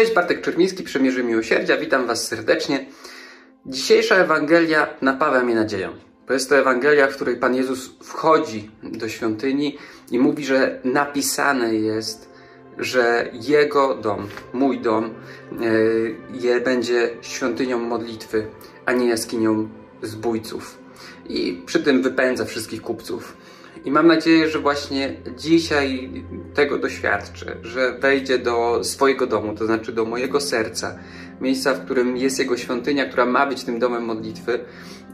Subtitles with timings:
[0.00, 2.86] Cześć, Bartek Czermiński, Przemierzy Miłosierdzia, witam Was serdecznie.
[3.66, 5.92] Dzisiejsza Ewangelia napawa mnie nadzieją.
[6.26, 9.78] To jest to Ewangelia, w której Pan Jezus wchodzi do świątyni
[10.10, 12.28] i mówi, że napisane jest,
[12.78, 15.14] że Jego dom, mój dom,
[16.32, 18.46] je będzie świątynią modlitwy,
[18.86, 19.68] a nie jaskinią
[20.02, 20.78] zbójców.
[21.28, 23.36] I przy tym wypędza wszystkich kupców.
[23.84, 26.10] I mam nadzieję, że właśnie dzisiaj
[26.54, 30.98] tego doświadczę, że wejdzie do swojego domu, to znaczy do mojego serca,
[31.40, 34.64] miejsca, w którym jest Jego świątynia, która ma być tym domem modlitwy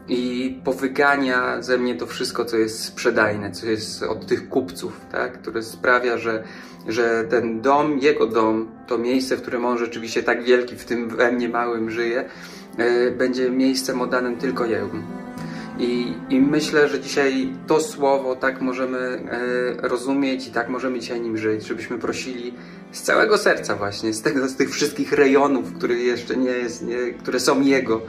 [0.07, 5.41] i powygania ze mnie to wszystko, co jest sprzedajne, co jest od tych kupców, tak?
[5.41, 6.43] które sprawia, że,
[6.87, 11.09] że ten dom, Jego dom, to miejsce, w którym On rzeczywiście tak wielki, w tym
[11.09, 12.29] we mnie małym żyje,
[12.77, 15.26] yy, będzie miejscem oddanym tylko Jemu.
[15.79, 21.21] I, I, myślę, że dzisiaj to słowo tak możemy e, rozumieć i tak możemy dzisiaj
[21.21, 22.53] nim żyć, żebyśmy prosili
[22.91, 27.13] z całego serca właśnie, z, tego, z tych wszystkich rejonów, które jeszcze nie jest, nie,
[27.13, 28.01] które są Jego,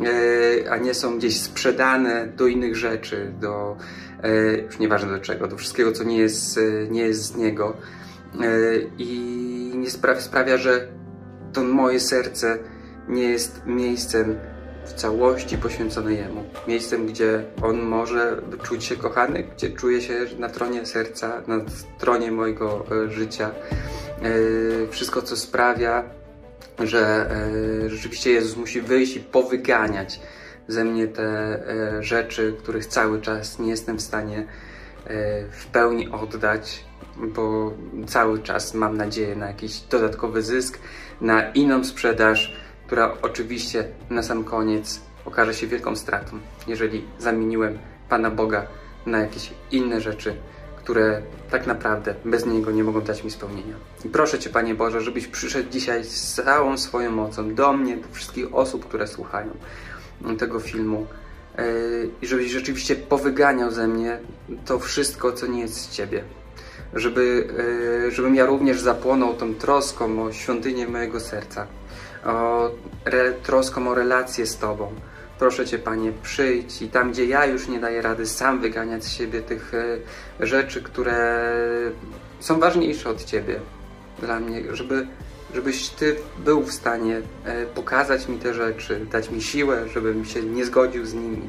[0.00, 3.76] e, a nie są gdzieś sprzedane do innych rzeczy, do,
[4.22, 6.60] e, już nieważne do czego, do wszystkiego, co nie jest,
[6.90, 7.76] nie jest z Niego.
[8.98, 10.88] I nie sprawia, że
[11.52, 12.58] to moje serce
[13.08, 14.36] nie jest miejscem,
[14.84, 16.44] w całości poświęcone Jemu.
[16.68, 21.60] Miejscem, gdzie On może czuć się kochany, gdzie czuje się na tronie serca, na
[21.98, 23.50] tronie mojego e, życia.
[23.50, 26.04] E, wszystko, co sprawia,
[26.78, 30.20] że e, rzeczywiście Jezus musi wyjść i powyganiać
[30.68, 31.62] ze mnie te
[32.00, 34.46] rzeczy, których cały czas nie jestem w stanie
[35.50, 36.84] w pełni oddać,
[37.16, 37.72] bo
[38.06, 40.78] cały czas mam nadzieję na jakiś dodatkowy zysk,
[41.20, 42.56] na inną sprzedaż,
[42.92, 48.66] która oczywiście na sam koniec okaże się wielką stratą, jeżeli zamieniłem Pana Boga
[49.06, 50.36] na jakieś inne rzeczy,
[50.76, 53.74] które tak naprawdę bez Niego nie mogą dać mi spełnienia.
[54.04, 58.08] I proszę Cię, Panie Boże, żebyś przyszedł dzisiaj z całą swoją mocą do mnie, do
[58.12, 59.50] wszystkich osób, które słuchają
[60.38, 61.06] tego filmu
[61.58, 61.64] yy,
[62.22, 64.18] i żebyś rzeczywiście powyganiał ze mnie
[64.64, 66.24] to wszystko, co nie jest z Ciebie.
[66.94, 67.48] Żeby,
[68.04, 71.66] yy, żebym ja również zapłonął tą troską o świątynię mojego serca
[72.24, 72.70] o
[73.04, 74.92] re, troską o relację z Tobą.
[75.38, 79.10] Proszę Cię, Panie, przyjdź i tam, gdzie ja już nie daję rady sam wyganiać z
[79.10, 81.52] siebie tych e, rzeczy, które
[82.40, 83.60] są ważniejsze od Ciebie
[84.18, 85.06] dla mnie, żeby,
[85.54, 90.42] żebyś Ty był w stanie e, pokazać mi te rzeczy, dać mi siłę, żebym się
[90.42, 91.48] nie zgodził z nimi.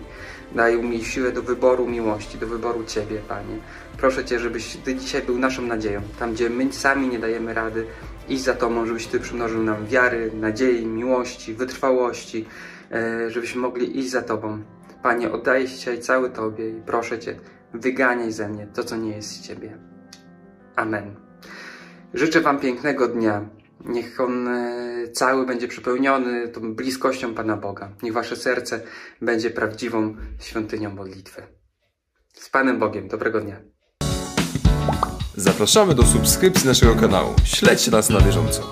[0.55, 3.57] Daj mi siłę do wyboru miłości, do wyboru Ciebie, Panie.
[3.97, 6.01] Proszę Cię, żebyś Ty dzisiaj był naszą nadzieją.
[6.19, 7.85] Tam, gdzie my sami nie dajemy rady,
[8.29, 12.45] iść za Tobą, żebyś Ty przymnożył nam wiary, nadziei, miłości, wytrwałości,
[12.91, 14.63] e, żebyśmy mogli iść za Tobą.
[15.03, 17.39] Panie, oddaję się dzisiaj cały Tobie i proszę Cię,
[17.73, 19.77] wyganiaj ze mnie to, co nie jest z Ciebie.
[20.75, 21.15] Amen.
[22.13, 23.49] Życzę Wam pięknego dnia.
[23.85, 27.89] Niech on e, cały będzie przepełniony tą bliskością Pana Boga.
[28.03, 28.81] Niech Wasze serce
[29.21, 31.41] będzie prawdziwą świątynią modlitwy.
[32.33, 33.07] Z Panem Bogiem.
[33.07, 33.61] Dobrego dnia.
[35.37, 37.33] Zapraszamy do subskrypcji naszego kanału.
[37.43, 38.71] Śledźcie nas na bieżąco.